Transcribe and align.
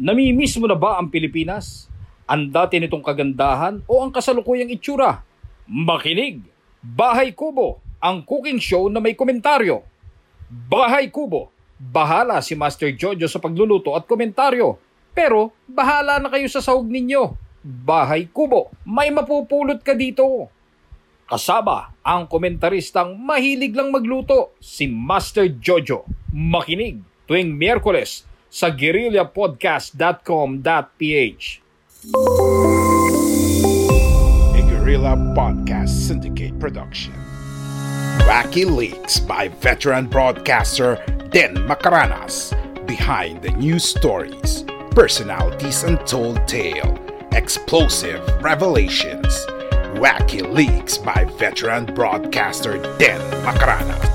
Namimiss 0.00 0.56
mo 0.56 0.64
na 0.64 0.72
ba 0.72 0.96
ang 0.96 1.12
Pilipinas? 1.12 1.84
Ang 2.24 2.48
dati 2.48 2.80
nitong 2.80 3.04
kagandahan 3.04 3.84
o 3.84 4.00
ang 4.00 4.08
kasalukuyang 4.08 4.72
itsura? 4.72 5.20
Makinig! 5.68 6.40
Bahay 6.80 7.36
Kubo, 7.36 7.84
ang 8.00 8.24
cooking 8.24 8.56
show 8.56 8.88
na 8.88 9.04
may 9.04 9.12
komentaryo. 9.12 9.84
Bahay 10.48 11.12
Kubo, 11.12 11.52
bahala 11.76 12.40
si 12.40 12.56
Master 12.56 12.96
Jojo 12.96 13.28
sa 13.28 13.36
pagluluto 13.36 13.92
at 13.92 14.08
komentaryo. 14.08 14.80
Pero 15.12 15.52
bahala 15.68 16.16
na 16.24 16.32
kayo 16.32 16.48
sa 16.48 16.64
sahog 16.64 16.88
ninyo. 16.88 17.36
Bahay 17.60 18.32
Kubo, 18.32 18.72
may 18.88 19.12
mapupulot 19.12 19.84
ka 19.84 19.92
dito. 19.92 20.48
Kasama 21.28 21.92
ang 22.00 22.32
komentaristang 22.32 23.20
mahilig 23.20 23.76
lang 23.76 23.92
magluto, 23.92 24.56
si 24.56 24.88
Master 24.88 25.52
Jojo. 25.60 26.08
Makinig 26.32 27.04
tuwing 27.28 27.52
Miyerkules 27.52 28.31
sa 28.52 28.68
guerrillapodcast.com.ph. 28.68 31.44
a 34.52 34.60
Guerrilla 34.68 35.16
Podcast 35.32 35.88
Syndicate 35.88 36.52
production. 36.60 37.16
Wacky 38.28 38.68
Leaks 38.68 39.16
by 39.16 39.48
veteran 39.64 40.04
broadcaster 40.04 41.00
Den 41.32 41.56
Macaranas. 41.64 42.52
Behind 42.84 43.40
the 43.40 43.56
news 43.56 43.88
stories, 43.88 44.68
personalities 44.92 45.80
untold 45.88 46.36
tale, 46.44 46.92
explosive 47.32 48.20
revelations. 48.44 49.32
Wacky 49.96 50.44
Leaks 50.44 51.00
by 51.00 51.24
veteran 51.40 51.88
broadcaster 51.88 52.76
Den 53.00 53.24
Macaranas. 53.48 54.12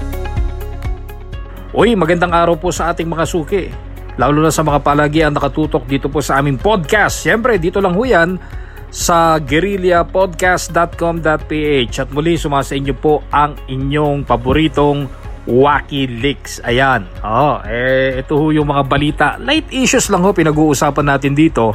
Uy, 1.73 1.97
magandang 1.97 2.37
araw 2.37 2.53
po 2.53 2.69
sa 2.69 2.93
ating 2.93 3.09
mga 3.09 3.25
suki. 3.25 3.86
Lalo 4.17 4.41
na 4.41 4.49
sa 4.49 4.65
mga 4.65 4.81
palagian 4.81 5.29
nakatutok 5.29 5.85
dito 5.85 6.09
po 6.09 6.25
sa 6.25 6.41
aming 6.41 6.57
podcast. 6.57 7.21
Siyempre, 7.21 7.61
dito 7.61 7.77
lang 7.77 7.93
ho 7.93 8.01
yan 8.01 8.41
sa 8.89 9.37
guerrillapodcast.com.ph 9.37 11.95
at 12.01 12.09
muli 12.09 12.33
sumasa 12.33 12.73
inyo 12.73 12.97
po 12.97 13.21
ang 13.29 13.53
inyong 13.69 14.25
paboritong 14.25 15.05
Wacky 15.47 16.11
Leaks. 16.11 16.59
Ayan. 16.65 17.05
Oh, 17.23 17.63
eh, 17.63 18.19
ito 18.19 18.35
ho 18.35 18.51
yung 18.51 18.67
mga 18.67 18.83
balita. 18.83 19.27
Light 19.39 19.71
issues 19.71 20.11
lang 20.11 20.25
ho 20.25 20.35
pinag-uusapan 20.35 21.07
natin 21.07 21.37
dito. 21.37 21.71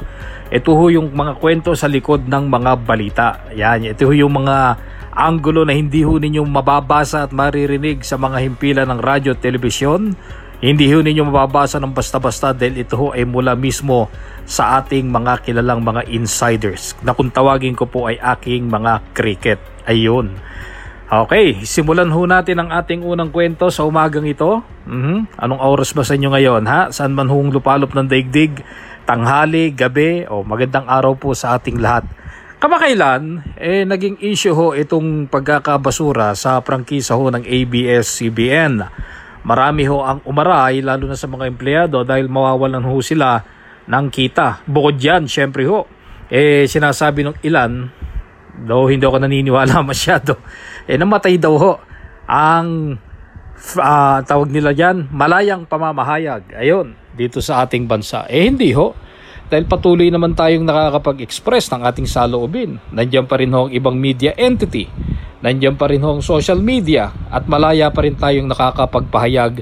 Ito 0.52 0.76
ho 0.76 0.92
yung 0.92 1.08
mga 1.14 1.40
kwento 1.40 1.72
sa 1.72 1.88
likod 1.88 2.28
ng 2.28 2.52
mga 2.52 2.72
balita. 2.84 3.40
Ayan. 3.48 3.88
Ito 3.88 4.04
ho 4.04 4.12
yung 4.12 4.44
mga 4.44 4.76
anggulo 5.12 5.64
na 5.64 5.72
hindi 5.72 6.04
ho 6.04 6.20
ninyo 6.20 6.44
mababasa 6.44 7.24
at 7.24 7.32
maririnig 7.32 8.04
sa 8.04 8.20
mga 8.20 8.44
himpilan 8.44 8.92
ng 8.92 9.00
radyo 9.00 9.32
at 9.32 9.40
telebisyon. 9.40 10.12
Hindi 10.62 10.94
ho 10.94 11.02
ninyo 11.02 11.26
mababasa 11.26 11.82
ng 11.82 11.90
basta-basta 11.90 12.54
dahil 12.54 12.86
ito 12.86 12.94
ho 12.94 13.10
ay 13.10 13.26
mula 13.26 13.58
mismo 13.58 14.06
sa 14.46 14.78
ating 14.78 15.10
mga 15.10 15.42
kilalang 15.42 15.82
mga 15.82 16.06
insiders 16.06 16.94
na 17.02 17.18
kung 17.18 17.34
tawagin 17.34 17.74
ko 17.74 17.90
po 17.90 18.06
ay 18.06 18.14
aking 18.22 18.70
mga 18.70 19.02
cricket. 19.10 19.58
Ayun. 19.90 20.38
Okay, 21.10 21.66
simulan 21.66 22.14
ho 22.14 22.22
natin 22.30 22.62
ang 22.62 22.70
ating 22.70 23.02
unang 23.02 23.34
kwento 23.34 23.74
sa 23.74 23.82
umagang 23.82 24.22
ito. 24.22 24.62
Mhm. 24.86 25.34
Anong 25.34 25.60
oras 25.66 25.90
ba 25.98 26.06
sa 26.06 26.14
inyo 26.14 26.30
ngayon 26.30 26.62
ha? 26.70 26.94
Saan 26.94 27.10
man 27.10 27.26
hong 27.26 27.50
lupalop 27.50 27.90
ng 27.90 28.06
daigdig? 28.06 28.62
Tanghali, 29.02 29.74
gabi, 29.74 30.30
o 30.30 30.46
magandang 30.46 30.86
araw 30.86 31.18
po 31.18 31.34
sa 31.34 31.58
ating 31.58 31.82
lahat. 31.82 32.06
Kamakailan, 32.62 33.42
eh, 33.58 33.82
naging 33.82 34.22
issue 34.22 34.54
ho 34.54 34.78
itong 34.78 35.26
pagkakabasura 35.26 36.38
sa 36.38 36.62
prangkisa 36.62 37.18
ho 37.18 37.26
ng 37.34 37.42
ABS-CBN. 37.42 38.86
Marami 39.42 39.82
ho 39.90 40.06
ang 40.06 40.22
umaray, 40.22 40.78
lalo 40.82 41.10
na 41.10 41.18
sa 41.18 41.26
mga 41.26 41.50
empleyado 41.50 42.06
dahil 42.06 42.30
mawawalan 42.30 42.82
ho 42.86 42.94
sila 43.02 43.42
ng 43.90 44.06
kita. 44.06 44.62
Bukod 44.70 44.98
yan, 45.02 45.26
syempre 45.26 45.66
ho, 45.66 45.90
eh, 46.30 46.64
sinasabi 46.70 47.26
ng 47.26 47.36
ilan, 47.42 47.90
though 48.62 48.86
hindi 48.86 49.02
ako 49.02 49.18
naniniwala 49.18 49.82
masyado, 49.92 50.38
eh, 50.86 50.94
namatay 50.94 51.42
daw 51.42 51.54
ho 51.58 51.72
ang 52.30 52.98
ah, 53.82 54.22
tawag 54.22 54.50
nila 54.50 54.70
dyan, 54.70 55.10
malayang 55.10 55.66
pamamahayag. 55.66 56.54
Ayun, 56.54 56.94
dito 57.14 57.42
sa 57.42 57.66
ating 57.66 57.90
bansa. 57.90 58.26
Eh, 58.30 58.46
hindi 58.46 58.70
ho. 58.72 58.94
Dahil 59.52 59.68
patuloy 59.68 60.08
naman 60.08 60.32
tayong 60.32 60.64
nakakapag-express 60.64 61.68
ng 61.76 61.84
ating 61.84 62.08
saloobin. 62.08 62.80
Nandiyan 62.88 63.28
pa 63.28 63.36
rin 63.36 63.52
ho 63.52 63.68
ang 63.68 63.70
ibang 63.76 63.92
media 63.92 64.32
entity. 64.32 64.88
Nandiyan 65.44 65.76
pa 65.76 65.92
rin 65.92 66.00
ho 66.00 66.16
ang 66.16 66.24
social 66.24 66.56
media. 66.56 67.12
At 67.28 67.44
malaya 67.44 67.92
pa 67.92 68.00
rin 68.00 68.16
tayong 68.16 68.48
nakakapagpahayag 68.48 69.60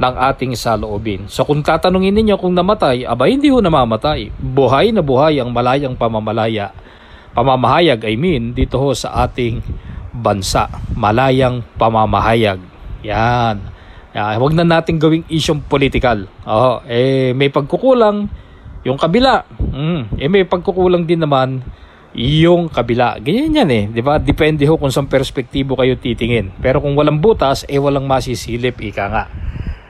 ng 0.00 0.14
ating 0.32 0.56
saloobin. 0.56 1.28
So 1.28 1.44
kung 1.44 1.60
tatanungin 1.60 2.16
ninyo 2.16 2.40
kung 2.40 2.56
namatay, 2.56 3.04
aba 3.04 3.28
hindi 3.28 3.52
ho 3.52 3.60
namamatay. 3.60 4.32
Buhay 4.40 4.96
na 4.96 5.04
buhay 5.04 5.36
ang 5.36 5.52
malayang 5.52 6.00
pamamalaya. 6.00 6.72
Pamamahayag, 7.36 8.08
I 8.08 8.16
mean, 8.16 8.56
dito 8.56 8.80
ho 8.80 8.96
sa 8.96 9.28
ating 9.28 9.60
bansa. 10.16 10.64
Malayang 10.96 11.60
pamamahayag. 11.76 12.56
Yan. 13.04 13.60
Yan. 14.16 14.34
Huwag 14.40 14.56
na 14.56 14.64
natin 14.64 14.96
gawing 14.96 15.28
isyong 15.28 15.60
political. 15.68 16.24
Oo, 16.48 16.80
eh, 16.88 17.36
may 17.36 17.52
pagkukulang 17.52 18.32
yung 18.86 18.94
kabila. 18.94 19.42
Mm, 19.58 20.02
eh, 20.22 20.30
may 20.30 20.46
pagkukulang 20.46 21.02
din 21.02 21.18
naman 21.18 21.58
yung 22.14 22.70
kabila. 22.70 23.18
Ganyan 23.18 23.66
yan 23.66 23.70
eh. 23.74 23.84
Di 23.90 24.00
ba? 24.00 24.22
Depende 24.22 24.62
ho 24.64 24.78
kung 24.78 24.94
saan 24.94 25.10
perspektibo 25.10 25.74
kayo 25.74 25.98
titingin. 25.98 26.54
Pero 26.62 26.78
kung 26.78 26.94
walang 26.94 27.18
butas, 27.18 27.66
eh 27.66 27.82
walang 27.82 28.06
masisilip. 28.06 28.78
Ika 28.78 29.04
nga. 29.10 29.24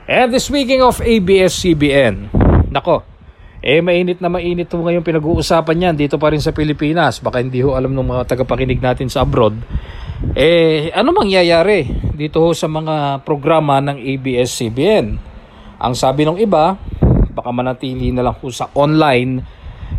And 0.09 0.33
speaking 0.41 0.81
of 0.81 0.99
ABS-CBN, 0.99 2.33
nako, 2.73 3.05
eh 3.61 3.83
mainit 3.83 4.23
na 4.23 4.31
mainit 4.31 4.71
ho 4.71 4.79
ngayon 4.79 5.03
pinag-uusapan 5.03 5.91
yan 5.91 5.95
dito 5.99 6.17
pa 6.17 6.31
rin 6.31 6.43
sa 6.43 6.55
Pilipinas. 6.55 7.19
Baka 7.19 7.43
hindi 7.43 7.61
ho 7.61 7.75
alam 7.75 7.93
ng 7.93 8.07
mga 8.15 8.23
tagapakinig 8.33 8.79
natin 8.79 9.11
sa 9.11 9.27
abroad. 9.27 9.59
Eh, 10.33 10.89
ano 10.97 11.13
mangyayari 11.13 11.91
dito 12.15 12.41
ho 12.41 12.55
sa 12.57 12.71
mga 12.71 13.27
programa 13.27 13.83
ng 13.83 13.99
ABS-CBN? 13.99 15.07
Ang 15.77 15.93
sabi 15.93 16.25
ng 16.25 16.41
iba, 16.41 16.79
baka 17.37 17.53
manatili 17.53 18.09
na 18.17 18.25
lang 18.25 18.37
ho 18.41 18.49
sa 18.49 18.73
online 18.73 19.45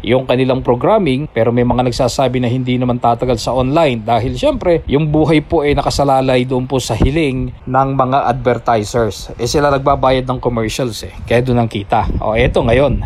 yung 0.02 0.28
kanilang 0.28 0.66
programming 0.66 1.30
pero 1.30 1.54
may 1.54 1.64
mga 1.64 1.88
nagsasabi 1.88 2.42
na 2.42 2.50
hindi 2.50 2.76
naman 2.76 2.98
tatagal 2.98 3.38
sa 3.38 3.54
online 3.54 4.02
dahil 4.04 4.34
syempre 4.36 4.82
yung 4.90 5.10
buhay 5.14 5.46
po 5.46 5.64
ay 5.64 5.78
nakasalalay 5.78 6.44
doon 6.44 6.66
po 6.66 6.82
sa 6.82 6.98
hiling 6.98 7.54
ng 7.54 7.90
mga 7.94 8.18
advertisers. 8.26 9.32
Eh 9.38 9.46
sila 9.46 9.70
nagbabayad 9.70 10.26
ng 10.26 10.40
commercials 10.42 11.06
eh 11.06 11.14
kaya 11.30 11.46
doon 11.46 11.62
ang 11.66 11.70
kita. 11.70 12.10
O 12.20 12.34
eto 12.34 12.66
ngayon, 12.66 13.06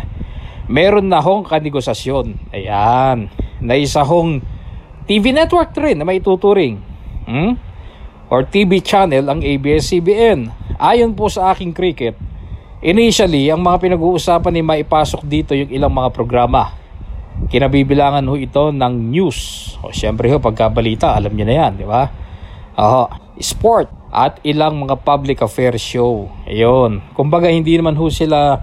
meron 0.66 1.06
na 1.12 1.20
hong 1.20 1.44
kanegosasyon. 1.44 2.50
Ayan, 2.56 3.28
na 3.60 3.74
isa 3.76 4.00
hong 4.02 4.42
TV 5.06 5.30
network 5.30 5.76
rin 5.76 6.00
na 6.00 6.04
may 6.08 6.24
tuturing. 6.24 6.80
Hmm? 7.28 7.58
Or 8.32 8.48
TV 8.48 8.80
channel 8.80 9.28
ang 9.28 9.44
ABS-CBN. 9.44 10.48
Ayon 10.80 11.12
po 11.12 11.28
sa 11.28 11.52
aking 11.52 11.76
cricket, 11.76 12.16
Initially, 12.82 13.46
ang 13.46 13.62
mga 13.62 13.78
pinag-uusapan 13.78 14.58
ay 14.58 14.64
maipasok 14.66 15.22
dito 15.22 15.54
yung 15.54 15.70
ilang 15.70 15.94
mga 15.94 16.10
programa. 16.10 16.74
Kinabibilangan 17.46 18.26
ho 18.26 18.34
ito 18.34 18.74
ng 18.74 18.94
news. 19.06 19.70
O 19.86 19.94
syempre 19.94 20.26
ho, 20.34 20.42
pagkabalita, 20.42 21.14
alam 21.14 21.30
niyo 21.30 21.46
na 21.46 21.54
yan, 21.62 21.78
di 21.78 21.86
ba? 21.86 22.10
Oho, 22.74 23.06
sport 23.38 23.86
at 24.10 24.42
ilang 24.42 24.82
mga 24.82 24.98
public 24.98 25.46
affairs 25.46 25.78
show. 25.78 26.26
Ayun. 26.42 27.06
Kumbaga, 27.14 27.46
hindi 27.46 27.78
naman 27.78 27.94
ho 27.94 28.10
sila, 28.10 28.58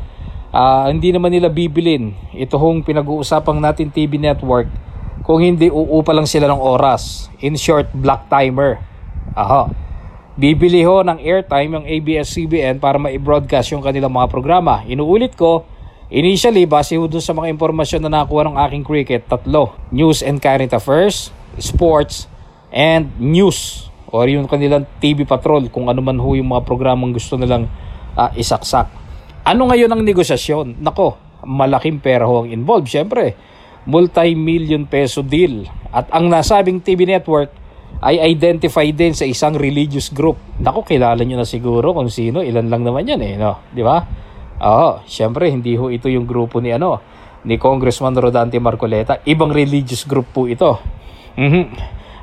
ah, 0.52 0.92
hindi 0.92 1.16
naman 1.16 1.32
nila 1.32 1.48
bibilin. 1.48 2.12
Ito 2.36 2.60
hong 2.60 2.84
pinag-uusapang 2.84 3.64
natin 3.64 3.88
TV 3.88 4.20
network 4.20 4.68
kung 5.24 5.40
hindi 5.40 5.72
uupa 5.72 6.12
lang 6.12 6.28
sila 6.28 6.52
ng 6.52 6.60
oras. 6.60 7.32
In 7.40 7.56
short, 7.56 7.88
black 7.96 8.28
timer. 8.28 8.84
Aha. 9.32 9.89
Bibili 10.40 10.88
ho 10.88 11.04
ng 11.04 11.20
airtime 11.20 11.68
yung 11.76 11.84
ABS-CBN 11.84 12.80
para 12.80 12.96
ma-broadcast 12.96 13.76
yung 13.76 13.84
kanilang 13.84 14.16
mga 14.16 14.32
programa. 14.32 14.88
Inuulit 14.88 15.36
ko, 15.36 15.68
initially, 16.08 16.64
base 16.64 16.96
ho 16.96 17.12
dun 17.12 17.20
sa 17.20 17.36
mga 17.36 17.52
impormasyon 17.52 18.08
na 18.08 18.24
nakuha 18.24 18.48
ng 18.48 18.56
aking 18.56 18.88
cricket, 18.88 19.28
tatlo. 19.28 19.76
News 19.92 20.24
and 20.24 20.40
current 20.40 20.72
affairs, 20.72 21.36
sports, 21.60 22.32
and 22.72 23.12
news. 23.20 23.92
Or 24.16 24.32
yung 24.32 24.48
kanilang 24.48 24.88
TV 25.04 25.28
patrol, 25.28 25.68
kung 25.68 25.92
ano 25.92 26.00
man 26.00 26.16
ho 26.16 26.32
yung 26.32 26.56
mga 26.56 26.64
programang 26.64 27.12
gusto 27.12 27.36
nilang 27.36 27.68
ah, 28.16 28.32
isaksak. 28.32 28.88
Ano 29.44 29.68
ngayon 29.68 29.92
ang 29.92 30.08
negosasyon? 30.08 30.80
Nako, 30.80 31.20
malaking 31.44 32.00
pera 32.00 32.24
ho 32.24 32.48
ang 32.48 32.48
involved. 32.48 32.88
Siyempre, 32.88 33.36
multi-million 33.84 34.88
peso 34.88 35.20
deal. 35.20 35.68
At 35.92 36.08
ang 36.16 36.32
nasabing 36.32 36.80
TV 36.80 37.04
network 37.04 37.59
ay 38.00 38.22
identified 38.32 38.96
din 38.96 39.12
sa 39.12 39.28
isang 39.28 39.60
religious 39.60 40.14
group. 40.14 40.40
Nako, 40.62 40.88
kilala 40.88 41.20
nyo 41.20 41.44
na 41.44 41.48
siguro 41.48 41.92
kung 41.92 42.08
sino. 42.08 42.40
Ilan 42.40 42.72
lang 42.72 42.88
naman 42.88 43.04
yan 43.04 43.20
eh, 43.20 43.36
no? 43.36 43.60
Di 43.76 43.84
ba? 43.84 44.00
Oo, 44.60 45.04
siyempre, 45.04 45.52
hindi 45.52 45.76
ho 45.76 45.92
ito 45.92 46.08
yung 46.08 46.24
grupo 46.24 46.64
ni 46.64 46.72
ano, 46.72 47.00
ni 47.44 47.60
Congressman 47.60 48.16
Rodante 48.16 48.60
Marcoleta. 48.60 49.20
Ibang 49.24 49.52
religious 49.52 50.08
group 50.08 50.32
po 50.32 50.48
ito. 50.48 50.80
Mm-hmm. 51.36 51.66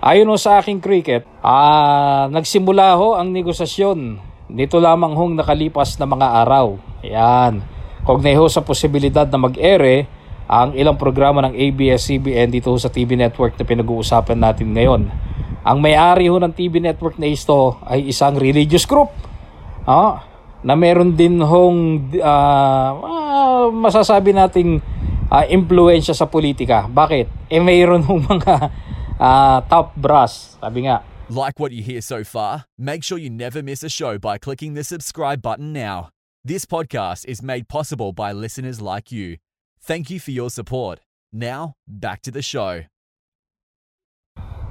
Ayon 0.07 0.29
sa 0.39 0.61
aking 0.61 0.81
cricket, 0.81 1.25
ah, 1.41 2.29
nagsimula 2.29 2.97
ho 2.97 3.17
ang 3.17 3.33
negosasyon 3.33 4.21
nito 4.47 4.79
lamang 4.79 5.13
hong 5.19 5.35
nakalipas 5.35 5.99
na 5.99 6.07
mga 6.07 6.47
araw. 6.47 6.79
Ayan. 7.03 7.65
Kognay 8.07 8.39
ho 8.39 8.47
sa 8.47 8.63
posibilidad 8.63 9.27
na 9.27 9.41
mag-ere 9.43 10.07
ang 10.47 10.79
ilang 10.79 10.95
programa 10.95 11.43
ng 11.43 11.59
ABS-CBN 11.59 12.55
dito 12.55 12.71
sa 12.79 12.87
TV 12.87 13.19
network 13.19 13.59
na 13.59 13.67
pinag-uusapan 13.67 14.39
natin 14.39 14.71
ngayon. 14.71 15.11
Ang 15.67 15.83
may-ari 15.83 16.31
ho 16.31 16.39
ng 16.39 16.55
TV 16.55 16.79
network 16.79 17.19
na 17.19 17.27
ito 17.27 17.75
ay 17.83 18.07
isang 18.07 18.39
religious 18.39 18.87
group. 18.87 19.11
Ah, 19.83 20.23
na 20.63 20.79
meron 20.79 21.19
din 21.19 21.43
hong 21.43 22.11
uh, 22.23 22.91
masasabi 23.75 24.31
nating 24.31 24.79
uh, 25.27 25.45
impluensya 25.51 26.15
sa 26.15 26.31
politika. 26.31 26.87
Bakit? 26.87 27.51
Eh 27.51 27.59
mayroon 27.59 28.07
hong 28.07 28.23
mga 28.31 28.71
uh, 29.19 29.59
top 29.67 29.95
brass. 29.99 30.55
Sabi 30.63 30.87
nga, 30.87 31.03
Like 31.27 31.59
what 31.59 31.73
you 31.73 31.83
hear 31.83 32.01
so 32.01 32.23
far? 32.23 32.67
Make 32.79 33.03
sure 33.03 33.19
you 33.19 33.31
never 33.31 33.61
miss 33.61 33.83
a 33.83 33.91
show 33.91 34.19
by 34.19 34.39
clicking 34.39 34.75
the 34.75 34.85
subscribe 34.85 35.43
button 35.43 35.73
now. 35.73 36.11
This 36.45 36.65
podcast 36.65 37.27
is 37.27 37.43
made 37.43 37.67
possible 37.67 38.13
by 38.13 38.31
listeners 38.31 38.81
like 38.81 39.11
you. 39.11 39.39
Thank 39.83 40.11
you 40.11 40.21
for 40.21 40.31
your 40.31 40.51
support. 40.51 41.01
Now, 41.33 41.75
back 41.89 42.23
to 42.23 42.31
the 42.31 42.43
show. 42.43 42.87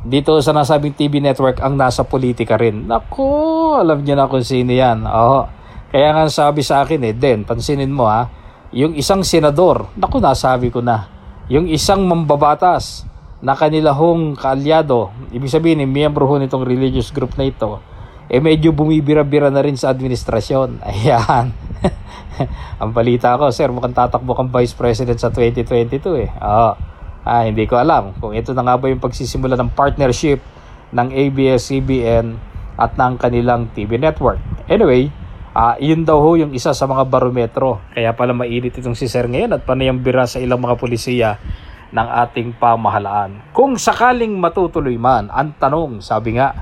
Dito 0.06 0.38
sa 0.38 0.54
nasabing 0.54 0.94
TV 0.94 1.18
network 1.18 1.66
ang 1.66 1.74
nasa 1.74 2.06
politika 2.06 2.62
rin. 2.62 2.86
Naku, 2.86 3.26
alam 3.74 4.06
niyo 4.06 4.14
na 4.14 4.30
kung 4.30 4.46
sino 4.46 4.70
yan. 4.70 5.02
Oo. 5.02 5.50
Kaya 5.90 6.14
nga 6.14 6.30
sabi 6.30 6.62
sa 6.62 6.86
akin 6.86 7.02
eh, 7.10 7.18
Den, 7.18 7.42
pansinin 7.42 7.90
mo 7.90 8.06
ha, 8.06 8.30
yung 8.70 8.94
isang 8.94 9.26
senador, 9.26 9.90
naku, 9.98 10.22
nasabi 10.22 10.70
ko 10.70 10.78
na, 10.78 11.10
yung 11.50 11.66
isang 11.66 12.06
mambabatas 12.06 13.02
na 13.42 13.58
kanila 13.58 13.98
hong 13.98 14.38
kaalyado, 14.38 15.10
ibig 15.34 15.50
sabihin, 15.50 15.82
eh, 15.82 15.90
miyembro 15.90 16.30
ho 16.30 16.38
nitong 16.38 16.70
religious 16.70 17.10
group 17.10 17.34
na 17.34 17.50
ito, 17.50 17.82
eh 18.30 18.38
medyo 18.38 18.78
bumibira-bira 18.78 19.50
na 19.50 19.66
rin 19.66 19.74
sa 19.74 19.90
administrasyon. 19.90 20.82
Ayan. 20.86 21.50
Ang 22.82 22.92
balita 22.94 23.34
ko, 23.42 23.50
sir, 23.50 23.74
mukhang 23.74 23.98
tatakbo 23.98 24.38
kang 24.38 24.54
vice 24.54 24.78
president 24.78 25.18
sa 25.18 25.34
2022 25.34 25.98
eh. 26.22 26.30
Oo. 26.46 26.95
Ah, 27.26 27.50
hindi 27.50 27.66
ko 27.66 27.82
alam 27.82 28.14
kung 28.22 28.38
ito 28.38 28.54
na 28.54 28.62
nga 28.62 28.78
ba 28.78 28.86
yung 28.86 29.02
pagsisimula 29.02 29.58
ng 29.58 29.74
partnership 29.74 30.46
ng 30.94 31.10
ABS-CBN 31.10 32.38
at 32.78 32.94
ng 32.94 33.18
kanilang 33.18 33.74
TV 33.74 33.98
network. 33.98 34.38
Anyway, 34.70 35.10
uh, 35.58 35.74
yun 35.82 36.06
daw 36.06 36.22
ho 36.22 36.38
yung 36.38 36.54
isa 36.54 36.70
sa 36.78 36.86
mga 36.86 37.10
barometro. 37.10 37.82
Kaya 37.98 38.14
pala 38.14 38.38
mainit 38.38 38.78
itong 38.78 38.94
si 38.94 39.10
Sir 39.10 39.26
ngayon 39.26 39.58
at 39.58 39.66
panayang 39.66 39.98
bira 39.98 40.30
sa 40.30 40.38
ilang 40.38 40.62
mga 40.62 40.78
polisiya 40.78 41.42
ng 41.90 42.08
ating 42.30 42.62
pamahalaan. 42.62 43.42
Kung 43.50 43.74
sakaling 43.82 44.38
matutuloy 44.38 44.94
man, 45.02 45.34
ang 45.34 45.58
tanong, 45.58 46.06
sabi 46.06 46.38
nga, 46.38 46.54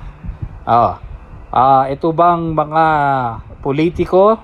ah, 0.64 1.04
Uh, 1.54 1.86
ito 1.86 2.10
bang 2.10 2.50
mga 2.50 2.86
politiko 3.62 4.42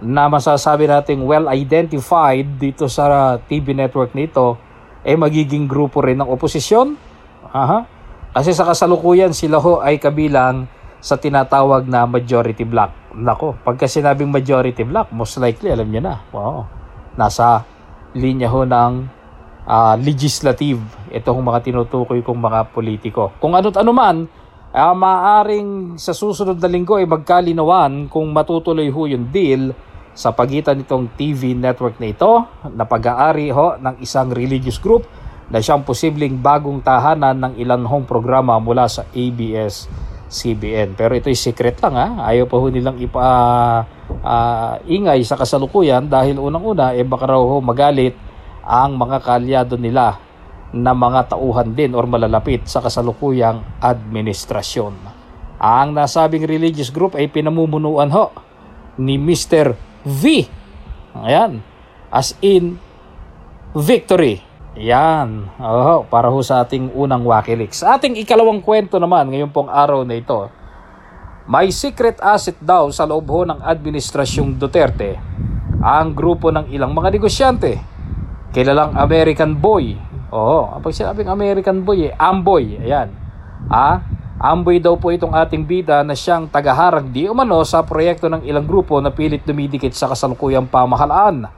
na 0.00 0.32
masasabi 0.32 0.88
nating 0.88 1.20
well 1.28 1.44
identified 1.44 2.56
dito 2.56 2.88
sa 2.88 3.36
TV 3.36 3.76
network 3.76 4.16
nito 4.16 4.56
eh 5.06 5.14
magiging 5.14 5.70
grupo 5.70 6.02
rin 6.02 6.18
ng 6.18 6.28
oposisyon? 6.28 6.98
Aha. 7.52 7.86
Kasi 8.34 8.52
sa 8.52 8.68
kasalukuyan 8.68 9.32
sila 9.32 9.58
ho 9.58 9.80
ay 9.80 9.98
kabilang 9.98 10.68
sa 10.98 11.16
tinatawag 11.16 11.86
na 11.86 12.04
majority 12.04 12.66
block. 12.66 13.14
Nako, 13.14 13.58
pagka 13.62 13.86
sinabing 13.86 14.30
majority 14.30 14.82
block, 14.82 15.10
most 15.14 15.38
likely 15.38 15.70
alam 15.70 15.88
niyo 15.88 16.02
na. 16.02 16.22
Wow. 16.34 16.66
Nasa 17.14 17.62
linya 18.14 18.50
ho 18.50 18.66
ng 18.66 18.92
uh, 19.68 19.94
legislative 20.00 20.82
itong 21.12 21.40
mga 21.40 21.70
tinutukoy 21.70 22.20
kong 22.24 22.40
mga 22.40 22.60
politiko. 22.74 23.30
Kung 23.38 23.54
ano't 23.54 23.76
ano 23.78 23.92
man, 23.94 24.16
uh, 24.72 24.94
maaring 24.94 26.00
sa 26.00 26.16
susunod 26.16 26.58
na 26.58 26.68
linggo 26.68 26.96
ay 26.96 27.06
magkalinawan 27.06 28.08
kung 28.10 28.28
matutuloy 28.32 28.88
ho 28.88 29.02
yung 29.08 29.28
deal 29.30 29.72
sa 30.18 30.34
pagitan 30.34 30.82
nitong 30.82 31.14
TV 31.14 31.54
network 31.54 32.02
na 32.02 32.10
ito 32.10 32.42
na 32.74 32.82
pag-aari 32.82 33.54
ho 33.54 33.78
ng 33.78 34.02
isang 34.02 34.34
religious 34.34 34.82
group 34.82 35.06
na 35.46 35.62
siyang 35.62 35.86
posibleng 35.86 36.42
bagong 36.42 36.82
tahanan 36.82 37.38
ng 37.38 37.52
ilan 37.62 37.86
hong 37.86 38.02
programa 38.02 38.58
mula 38.58 38.90
sa 38.90 39.06
ABS-CBN. 39.14 40.98
Pero 40.98 41.14
ito'y 41.14 41.38
secret 41.38 41.78
lang 41.78 41.94
ha. 41.94 42.26
Ayaw 42.34 42.50
pa 42.50 42.58
ho 42.58 42.66
nilang 42.66 42.98
ipa 42.98 43.22
uh, 44.10 44.74
ingay 44.90 45.22
sa 45.22 45.38
kasalukuyan 45.38 46.10
dahil 46.10 46.42
unang-una 46.42 46.98
eh 46.98 47.06
baka 47.06 47.38
raw 47.38 47.38
ho 47.38 47.62
magalit 47.62 48.18
ang 48.66 48.98
mga 48.98 49.22
kalyado 49.22 49.78
nila 49.78 50.18
na 50.74 50.98
mga 50.98 51.38
tauhan 51.38 51.78
din 51.78 51.94
or 51.94 52.10
malalapit 52.10 52.66
sa 52.66 52.82
kasalukuyang 52.82 53.62
administrasyon. 53.78 54.98
Ang 55.62 55.94
nasabing 55.94 56.42
religious 56.42 56.90
group 56.90 57.14
ay 57.14 57.30
pinamumunuan 57.30 58.10
ho 58.10 58.34
ni 58.98 59.14
Mr. 59.14 59.87
V. 60.06 60.46
Ayan. 61.14 61.62
As 62.12 62.36
in, 62.44 62.78
victory. 63.74 64.42
Yan. 64.78 65.50
Oh, 65.58 66.06
para 66.06 66.30
ho 66.30 66.38
sa 66.42 66.62
ating 66.62 66.94
unang 66.94 67.26
Wakileaks. 67.26 67.82
Sa 67.82 67.98
ating 67.98 68.14
ikalawang 68.22 68.62
kwento 68.62 69.00
naman 69.02 69.32
ngayong 69.32 69.50
pong 69.50 69.70
araw 69.70 70.06
na 70.06 70.14
ito, 70.14 70.50
may 71.48 71.72
secret 71.72 72.20
asset 72.22 72.60
daw 72.60 72.92
sa 72.94 73.08
loob 73.08 73.26
ho 73.26 73.42
ng 73.48 73.64
administrasyong 73.64 74.54
Duterte 74.54 75.18
ang 75.78 76.14
grupo 76.14 76.50
ng 76.54 76.70
ilang 76.70 76.94
mga 76.94 77.14
negosyante. 77.14 77.78
Kilalang 78.54 78.94
American 78.96 79.58
Boy 79.58 80.08
Oo, 80.28 80.76
pag 80.84 80.92
sinabing 80.92 81.32
American 81.32 81.88
boy 81.88 82.12
eh, 82.12 82.12
Amboy, 82.12 82.76
ayan. 82.84 83.08
Ah, 83.72 84.04
Amboy 84.38 84.78
daw 84.78 84.94
po 84.94 85.10
itong 85.10 85.34
ating 85.34 85.66
bida 85.66 86.06
na 86.06 86.14
siyang 86.14 86.46
tagaharang 86.46 87.10
di 87.10 87.26
umano 87.26 87.58
sa 87.66 87.82
proyekto 87.82 88.30
ng 88.30 88.46
ilang 88.46 88.62
grupo 88.70 89.02
na 89.02 89.10
pilit 89.10 89.42
dumidikit 89.42 89.90
sa 89.90 90.06
kasalukuyang 90.06 90.70
pamahalaan. 90.70 91.50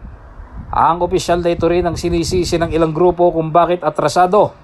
Ang 0.73 0.97
opisyal 1.05 1.45
na 1.45 1.53
ito 1.53 1.69
rin 1.69 1.85
ang 1.85 2.01
sinisisi 2.01 2.57
ng 2.57 2.73
ilang 2.73 2.97
grupo 2.97 3.29
kung 3.37 3.53
bakit 3.53 3.85
atrasado 3.85 4.57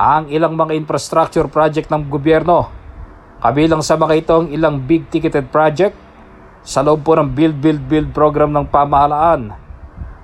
ang 0.00 0.32
ilang 0.32 0.56
mga 0.56 0.72
infrastructure 0.72 1.44
project 1.44 1.92
ng 1.92 2.08
gobyerno. 2.08 2.72
Kabilang 3.44 3.84
sa 3.84 4.00
mga 4.00 4.14
ito 4.16 4.32
ang 4.32 4.48
ilang 4.48 4.80
big 4.80 5.12
ticketed 5.12 5.52
project 5.52 5.92
sa 6.64 6.80
loob 6.80 7.04
po 7.04 7.20
ng 7.20 7.36
Build 7.36 7.60
Build 7.60 7.84
Build 7.84 8.08
program 8.16 8.56
ng 8.56 8.64
pamahalaan 8.72 9.62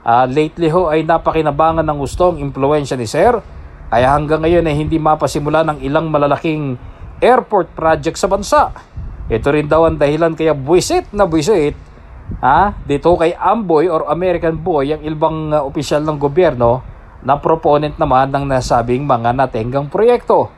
Uh, 0.08 0.24
lately 0.24 0.72
ho 0.72 0.88
ay 0.88 1.04
napakinabangan 1.04 1.84
ng 1.84 1.98
gustong 2.00 2.40
impluensya 2.40 2.96
ni 2.96 3.04
Sir 3.04 3.44
kaya 3.92 4.08
hanggang 4.16 4.40
ngayon 4.40 4.64
ay 4.64 4.72
hindi 4.72 4.96
mapasimula 4.96 5.68
ng 5.68 5.84
ilang 5.84 6.08
malalaking 6.08 6.80
airport 7.22 7.72
project 7.74 8.16
sa 8.16 8.30
bansa. 8.30 8.70
Ito 9.28 9.52
rin 9.52 9.68
daw 9.68 9.86
ang 9.86 10.00
dahilan 10.00 10.32
kaya 10.32 10.56
buwisit 10.56 11.12
na 11.12 11.28
buwisit 11.28 11.76
ha, 12.40 12.72
dito 12.84 13.12
kay 13.16 13.36
Amboy 13.36 13.88
or 13.88 14.08
American 14.08 14.56
Boy 14.60 14.96
ang 14.96 15.04
ilbang 15.04 15.52
uh, 15.52 15.64
opisyal 15.64 16.04
ng 16.04 16.16
gobyerno 16.16 16.80
na 17.24 17.36
proponent 17.36 17.98
naman 18.00 18.32
ng 18.32 18.44
nasabing 18.48 19.04
mga 19.04 19.36
natenggang 19.36 19.90
proyekto. 19.90 20.48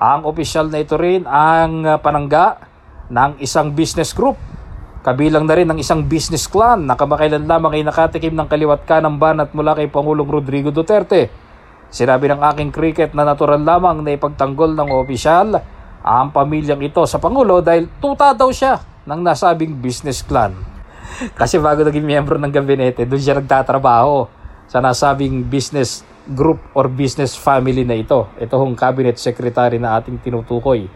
Ang 0.00 0.24
opisyal 0.28 0.68
na 0.68 0.80
ito 0.80 0.96
rin 1.00 1.24
ang 1.24 1.84
uh, 1.86 1.96
panangga 1.96 2.60
ng 3.08 3.40
isang 3.40 3.72
business 3.72 4.12
group 4.12 4.36
Kabilang 5.00 5.48
na 5.48 5.56
rin 5.56 5.64
ang 5.64 5.80
isang 5.80 6.04
business 6.04 6.44
clan 6.44 6.84
na 6.84 6.92
kamakailan 6.92 7.48
lamang 7.48 7.80
ay 7.80 7.88
nakatikim 7.88 8.36
ng 8.36 8.44
kaliwat 8.44 8.84
kanang 8.84 9.16
banat 9.16 9.48
mula 9.56 9.72
kay 9.72 9.88
Pangulong 9.88 10.28
Rodrigo 10.28 10.68
Duterte. 10.68 11.32
Sinabi 11.88 12.28
ng 12.28 12.44
aking 12.44 12.68
cricket 12.68 13.16
na 13.16 13.24
natural 13.24 13.64
lamang 13.64 14.04
na 14.04 14.12
ipagtanggol 14.12 14.76
ng 14.76 14.92
opisyal 14.92 15.56
ang 16.00 16.32
pamilyang 16.32 16.80
ito 16.80 17.04
sa 17.04 17.20
Pangulo 17.20 17.60
dahil 17.60 17.88
tuta 18.00 18.32
daw 18.32 18.48
siya 18.48 18.80
ng 19.04 19.20
nasabing 19.20 19.76
business 19.76 20.24
clan. 20.24 20.56
Kasi 21.40 21.60
bago 21.60 21.84
naging 21.84 22.04
miyembro 22.04 22.40
ng 22.40 22.52
gabinete, 22.52 23.04
doon 23.04 23.20
siya 23.20 23.36
nagtatrabaho 23.36 24.28
sa 24.70 24.80
nasabing 24.80 25.44
business 25.44 26.06
group 26.30 26.62
or 26.72 26.86
business 26.86 27.34
family 27.36 27.82
na 27.82 27.98
ito. 27.98 28.28
Ito 28.38 28.54
hong 28.56 28.78
cabinet 28.78 29.18
secretary 29.18 29.82
na 29.82 29.98
ating 29.98 30.20
tinutukoy. 30.22 30.86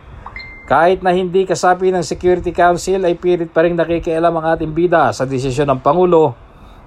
Kahit 0.65 1.05
na 1.05 1.13
hindi 1.13 1.45
kasapi 1.45 1.93
ng 1.93 2.01
Security 2.01 2.49
Council 2.49 3.05
ay 3.05 3.21
pilit 3.21 3.53
pa 3.53 3.69
rin 3.69 3.77
nakikialam 3.77 4.33
ang 4.33 4.57
ating 4.57 4.73
bida 4.73 5.13
sa 5.13 5.29
desisyon 5.29 5.69
ng 5.69 5.81
Pangulo 5.85 6.33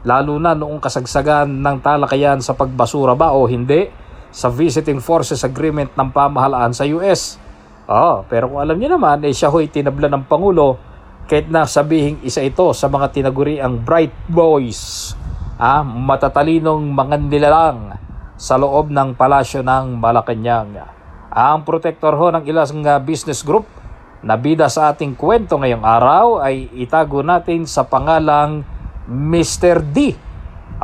lalo 0.01 0.39
na 0.39 0.55
noong 0.57 0.81
kasagsagan 0.81 1.49
ng 1.49 1.77
talakayan 1.81 2.39
sa 2.39 2.55
pagbasura 2.55 3.17
ba 3.17 3.35
o 3.35 3.45
hindi 3.45 3.91
sa 4.29 4.47
Visiting 4.47 5.01
Forces 5.01 5.41
Agreement 5.43 5.91
ng 5.93 6.09
pamahalaan 6.09 6.71
sa 6.71 6.85
US. 6.95 7.41
Oh, 7.87 8.27
pero 8.27 8.51
kung 8.51 8.59
alam 8.59 8.75
niyo 8.75 8.99
naman, 8.99 9.23
eh 9.23 9.31
siya 9.31 9.47
ho'y 9.47 9.71
tinabla 9.71 10.11
ng 10.11 10.27
Pangulo 10.27 10.75
kahit 11.23 11.47
na 11.47 11.63
sabihing 11.63 12.19
isa 12.19 12.43
ito 12.43 12.67
sa 12.75 12.91
mga 12.91 13.15
tinaguri 13.15 13.63
ang 13.63 13.79
bright 13.79 14.11
boys 14.27 15.15
ah, 15.55 15.87
matatalinong 15.87 16.83
mga 16.83 17.15
nilalang 17.31 17.95
sa 18.35 18.59
loob 18.59 18.91
ng 18.91 19.15
palasyo 19.15 19.63
ng 19.63 20.03
Malacanang. 20.03 20.83
Ang 21.31 21.63
protektor 21.63 22.11
ho 22.19 22.27
ng 22.35 22.43
ilang 22.43 22.83
business 23.07 23.39
group 23.39 23.63
na 24.19 24.35
bida 24.35 24.67
sa 24.67 24.91
ating 24.91 25.15
kwento 25.15 25.55
ngayong 25.55 25.87
araw 25.87 26.43
ay 26.43 26.67
itago 26.75 27.23
natin 27.23 27.63
sa 27.63 27.87
pangalang 27.87 28.67
Mr. 29.07 29.79
D 29.79 30.11